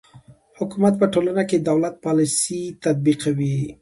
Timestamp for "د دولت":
1.59-1.95